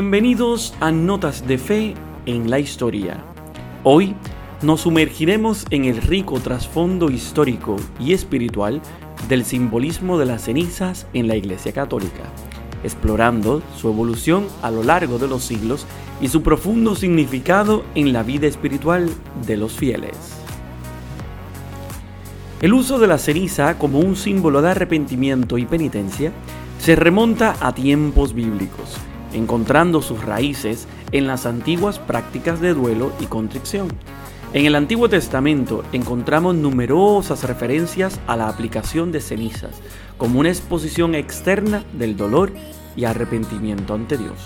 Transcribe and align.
Bienvenidos 0.00 0.72
a 0.80 0.92
Notas 0.92 1.46
de 1.46 1.58
Fe 1.58 1.94
en 2.24 2.48
la 2.48 2.58
Historia. 2.58 3.22
Hoy 3.84 4.16
nos 4.62 4.80
sumergiremos 4.80 5.66
en 5.68 5.84
el 5.84 6.00
rico 6.00 6.40
trasfondo 6.40 7.10
histórico 7.10 7.76
y 7.98 8.14
espiritual 8.14 8.80
del 9.28 9.44
simbolismo 9.44 10.16
de 10.16 10.24
las 10.24 10.44
cenizas 10.44 11.06
en 11.12 11.28
la 11.28 11.36
Iglesia 11.36 11.72
Católica, 11.72 12.22
explorando 12.82 13.62
su 13.76 13.90
evolución 13.90 14.46
a 14.62 14.70
lo 14.70 14.82
largo 14.82 15.18
de 15.18 15.28
los 15.28 15.44
siglos 15.44 15.84
y 16.18 16.28
su 16.28 16.42
profundo 16.42 16.94
significado 16.94 17.84
en 17.94 18.14
la 18.14 18.22
vida 18.22 18.46
espiritual 18.46 19.10
de 19.46 19.58
los 19.58 19.74
fieles. 19.74 20.16
El 22.62 22.72
uso 22.72 22.98
de 22.98 23.06
la 23.06 23.18
ceniza 23.18 23.76
como 23.76 23.98
un 23.98 24.16
símbolo 24.16 24.62
de 24.62 24.70
arrepentimiento 24.70 25.58
y 25.58 25.66
penitencia 25.66 26.32
se 26.78 26.96
remonta 26.96 27.54
a 27.60 27.74
tiempos 27.74 28.32
bíblicos, 28.32 28.96
encontrando 29.32 30.02
sus 30.02 30.24
raíces 30.24 30.86
en 31.12 31.26
las 31.26 31.46
antiguas 31.46 31.98
prácticas 31.98 32.60
de 32.60 32.74
duelo 32.74 33.12
y 33.20 33.26
contrición. 33.26 33.88
En 34.52 34.66
el 34.66 34.74
Antiguo 34.74 35.08
Testamento 35.08 35.84
encontramos 35.92 36.56
numerosas 36.56 37.44
referencias 37.44 38.18
a 38.26 38.36
la 38.36 38.48
aplicación 38.48 39.12
de 39.12 39.20
cenizas 39.20 39.80
como 40.18 40.40
una 40.40 40.48
exposición 40.48 41.14
externa 41.14 41.84
del 41.92 42.16
dolor 42.16 42.52
y 42.96 43.04
arrepentimiento 43.04 43.94
ante 43.94 44.18
Dios. 44.18 44.38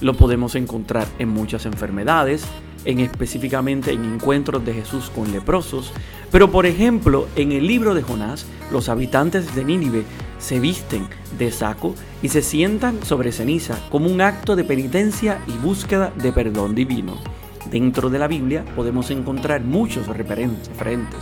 Lo 0.00 0.14
podemos 0.14 0.56
encontrar 0.56 1.06
en 1.20 1.28
muchas 1.28 1.64
enfermedades, 1.64 2.44
en 2.84 2.98
específicamente 2.98 3.92
en 3.92 4.04
encuentros 4.04 4.64
de 4.64 4.74
Jesús 4.74 5.10
con 5.14 5.30
leprosos, 5.30 5.92
pero 6.32 6.50
por 6.50 6.66
ejemplo 6.66 7.28
en 7.36 7.52
el 7.52 7.66
libro 7.66 7.94
de 7.94 8.02
Jonás, 8.02 8.46
los 8.72 8.88
habitantes 8.88 9.54
de 9.54 9.64
Nínive 9.64 10.04
se 10.42 10.58
visten 10.58 11.06
de 11.38 11.50
saco 11.52 11.94
y 12.20 12.28
se 12.28 12.42
sientan 12.42 13.02
sobre 13.04 13.32
ceniza 13.32 13.78
como 13.90 14.10
un 14.10 14.20
acto 14.20 14.56
de 14.56 14.64
penitencia 14.64 15.40
y 15.46 15.52
búsqueda 15.52 16.12
de 16.20 16.32
perdón 16.32 16.74
divino. 16.74 17.16
Dentro 17.70 18.10
de 18.10 18.18
la 18.18 18.26
Biblia 18.26 18.64
podemos 18.74 19.10
encontrar 19.10 19.62
muchos 19.62 20.08
referentes, 20.08 21.20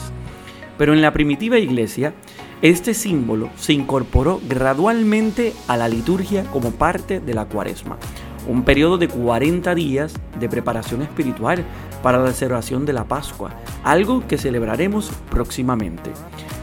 pero 0.78 0.94
en 0.94 1.02
la 1.02 1.12
primitiva 1.12 1.58
iglesia 1.58 2.14
este 2.62 2.94
símbolo 2.94 3.50
se 3.56 3.74
incorporó 3.74 4.40
gradualmente 4.48 5.52
a 5.68 5.76
la 5.76 5.88
liturgia 5.88 6.44
como 6.44 6.70
parte 6.70 7.20
de 7.20 7.34
la 7.34 7.44
cuaresma, 7.44 7.98
un 8.46 8.64
periodo 8.64 8.98
de 8.98 9.08
40 9.08 9.74
días 9.74 10.14
de 10.38 10.48
preparación 10.48 11.02
espiritual 11.02 11.64
para 12.02 12.18
la 12.18 12.32
celebración 12.32 12.86
de 12.86 12.92
la 12.92 13.04
Pascua, 13.04 13.50
algo 13.84 14.26
que 14.26 14.38
celebraremos 14.38 15.10
próximamente. 15.30 16.10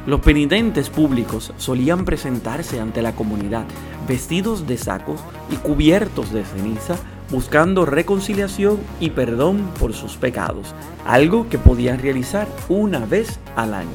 Los 0.05 0.21
penitentes 0.21 0.89
públicos 0.89 1.53
solían 1.57 2.05
presentarse 2.05 2.79
ante 2.79 3.01
la 3.01 3.13
comunidad 3.13 3.65
vestidos 4.07 4.65
de 4.65 4.77
sacos 4.77 5.19
y 5.51 5.57
cubiertos 5.57 6.31
de 6.31 6.45
ceniza 6.45 6.95
buscando 7.29 7.85
reconciliación 7.85 8.79
y 8.99 9.09
perdón 9.09 9.69
por 9.79 9.93
sus 9.93 10.15
pecados, 10.15 10.73
algo 11.05 11.49
que 11.49 11.57
podían 11.57 11.99
realizar 11.99 12.47
una 12.69 13.05
vez 13.05 13.39
al 13.55 13.73
año. 13.73 13.89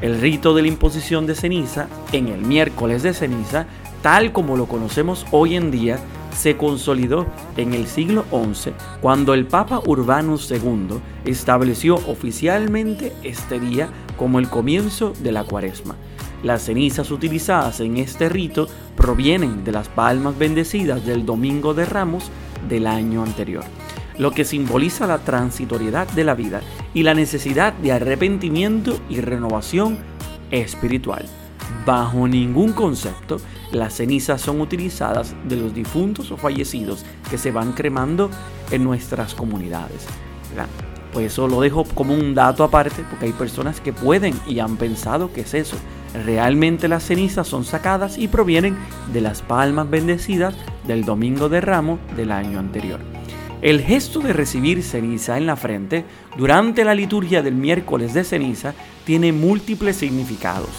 El 0.00 0.20
rito 0.20 0.54
de 0.54 0.62
la 0.62 0.68
imposición 0.68 1.26
de 1.26 1.34
ceniza 1.34 1.88
en 2.12 2.28
el 2.28 2.40
miércoles 2.42 3.02
de 3.02 3.14
ceniza, 3.14 3.66
tal 4.02 4.32
como 4.32 4.56
lo 4.56 4.66
conocemos 4.66 5.26
hoy 5.30 5.56
en 5.56 5.70
día, 5.70 5.98
se 6.34 6.56
consolidó 6.56 7.26
en 7.56 7.74
el 7.74 7.86
siglo 7.86 8.24
XI 8.30 8.72
cuando 9.00 9.34
el 9.34 9.46
Papa 9.46 9.80
Urbanus 9.86 10.50
II 10.50 10.98
estableció 11.24 11.94
oficialmente 11.94 13.12
este 13.22 13.60
día 13.60 13.88
como 14.16 14.38
el 14.38 14.48
comienzo 14.48 15.12
de 15.20 15.32
la 15.32 15.44
cuaresma. 15.44 15.96
Las 16.42 16.64
cenizas 16.64 17.10
utilizadas 17.10 17.80
en 17.80 17.96
este 17.96 18.28
rito 18.28 18.68
provienen 18.96 19.64
de 19.64 19.72
las 19.72 19.88
palmas 19.88 20.36
bendecidas 20.36 21.06
del 21.06 21.24
Domingo 21.24 21.72
de 21.72 21.86
Ramos 21.86 22.30
del 22.68 22.86
año 22.86 23.22
anterior, 23.22 23.64
lo 24.18 24.30
que 24.30 24.44
simboliza 24.44 25.06
la 25.06 25.18
transitoriedad 25.18 26.06
de 26.08 26.24
la 26.24 26.34
vida 26.34 26.60
y 26.92 27.02
la 27.02 27.14
necesidad 27.14 27.72
de 27.72 27.92
arrepentimiento 27.92 28.98
y 29.08 29.20
renovación 29.20 29.98
espiritual. 30.50 31.24
Bajo 31.86 32.26
ningún 32.26 32.72
concepto, 32.72 33.38
las 33.72 33.94
cenizas 33.94 34.40
son 34.40 34.60
utilizadas 34.60 35.34
de 35.48 35.56
los 35.56 35.74
difuntos 35.74 36.30
o 36.30 36.36
fallecidos 36.36 37.04
que 37.28 37.38
se 37.38 37.50
van 37.50 37.72
cremando 37.72 38.30
en 38.70 38.84
nuestras 38.84 39.34
comunidades. 39.34 40.06
Pues 41.12 41.26
eso 41.26 41.46
lo 41.46 41.60
dejo 41.60 41.84
como 41.84 42.14
un 42.14 42.34
dato 42.34 42.64
aparte 42.64 43.04
porque 43.08 43.26
hay 43.26 43.32
personas 43.32 43.80
que 43.80 43.92
pueden 43.92 44.34
y 44.46 44.58
han 44.58 44.76
pensado 44.76 45.32
que 45.32 45.42
es 45.42 45.54
eso. 45.54 45.76
Realmente 46.24 46.88
las 46.88 47.04
cenizas 47.04 47.46
son 47.46 47.64
sacadas 47.64 48.18
y 48.18 48.28
provienen 48.28 48.76
de 49.12 49.20
las 49.20 49.42
palmas 49.42 49.90
bendecidas 49.90 50.54
del 50.86 51.04
Domingo 51.04 51.48
de 51.48 51.60
Ramo 51.60 51.98
del 52.16 52.32
año 52.32 52.58
anterior. 52.58 53.00
El 53.62 53.80
gesto 53.80 54.20
de 54.20 54.32
recibir 54.32 54.82
ceniza 54.82 55.38
en 55.38 55.46
la 55.46 55.56
frente 55.56 56.04
durante 56.36 56.84
la 56.84 56.94
liturgia 56.94 57.42
del 57.42 57.54
miércoles 57.54 58.12
de 58.12 58.24
ceniza 58.24 58.74
tiene 59.04 59.32
múltiples 59.32 59.96
significados. 59.96 60.70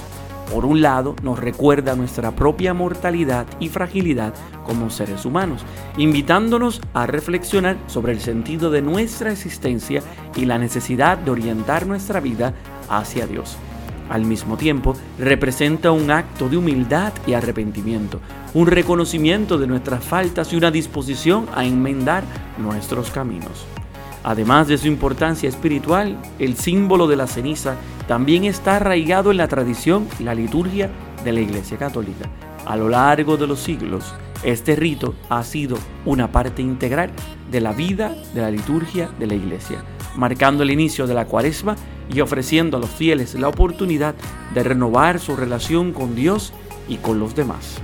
Por 0.52 0.66
un 0.66 0.82
lado, 0.82 1.16
nos 1.24 1.40
recuerda 1.40 1.96
nuestra 1.96 2.36
propia 2.36 2.74
mortalidad 2.74 3.48
y 3.60 3.70
fragilidad 3.70 4.34
como 4.64 4.90
seres 4.90 5.26
humanos, 5.26 5.66
invitándonos 5.98 6.82
a 6.94 7.08
reflexionar 7.08 7.78
sobre 7.88 8.14
el 8.14 8.20
sentido 8.20 8.70
de 8.70 8.82
nuestra 8.82 9.32
existencia 9.32 10.02
y 10.36 10.46
la 10.46 10.58
necesidad 10.58 11.18
de 11.18 11.32
orientar 11.32 11.88
nuestra 11.88 12.20
vida 12.20 12.54
hacia 12.90 13.28
Dios. 13.28 13.58
Al 14.10 14.24
mismo 14.24 14.56
tiempo, 14.56 14.96
representa 15.18 15.92
un 15.92 16.12
acto 16.12 16.48
de 16.48 16.58
humildad 16.58 17.12
y 17.26 17.34
arrepentimiento, 17.34 18.20
un 18.54 18.68
reconocimiento 18.68 19.58
de 19.58 19.66
nuestras 19.66 20.04
faltas 20.04 20.54
y 20.54 20.58
una 20.58 20.70
disposición 20.70 21.48
a 21.56 21.66
enmendar 21.66 22.24
nuestros 22.60 23.10
caminos. 23.10 23.66
Además 24.26 24.68
de 24.68 24.80
su 24.80 24.88
importancia 24.88 25.48
espiritual, 25.48 26.18
el 26.40 26.58
símbolo 26.58 27.06
de 27.06 27.16
la 27.16 27.28
ceniza 27.28 27.76
también 28.08 28.44
está 28.44 28.78
arraigado 28.78 29.30
en 29.30 29.38
la 29.38 29.48
tradición 29.48 30.08
y 30.20 30.24
la 30.24 30.34
liturgia 30.34 30.90
de 31.24 31.32
la 31.32 31.42
Iglesia 31.42 31.78
Católica. 31.78 32.28
A 32.66 32.76
lo 32.76 32.90
largo 32.90 33.38
de 33.38 33.46
los 33.46 33.60
siglos, 33.60 34.16
este 34.44 34.76
rito 34.76 35.14
ha 35.30 35.44
sido 35.44 35.78
una 36.06 36.32
parte 36.32 36.64
integral 36.64 37.12
de 37.52 37.62
la 37.62 37.72
vida 37.72 38.16
de 38.34 38.42
la 38.42 38.50
liturgia 38.50 39.12
de 39.20 39.28
la 39.28 39.36
Iglesia, 39.36 39.84
marcando 40.16 40.64
el 40.64 40.72
inicio 40.72 41.06
de 41.06 41.14
la 41.14 41.26
cuaresma 41.26 41.76
y 42.12 42.20
ofreciendo 42.22 42.78
a 42.78 42.80
los 42.80 42.90
fieles 42.90 43.36
la 43.36 43.48
oportunidad 43.48 44.16
de 44.56 44.64
renovar 44.64 45.20
su 45.20 45.36
relación 45.36 45.94
con 45.94 46.16
Dios 46.16 46.52
y 46.90 46.98
con 46.98 47.20
los 47.20 47.36
demás. 47.36 47.78